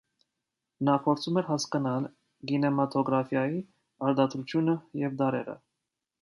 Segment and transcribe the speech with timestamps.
[0.87, 2.07] Նա փորձում էր հասկանալ
[2.53, 3.61] կինեմատոգրաֆիայի
[4.09, 5.57] արտադրությունը և տարրերը։